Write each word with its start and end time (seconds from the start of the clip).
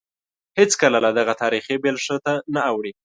هېڅکله 0.59 0.97
له 1.05 1.11
دغه 1.19 1.33
تاریخي 1.41 1.75
بېلښته 1.83 2.33
نه 2.53 2.61
اوړي. 2.71 2.91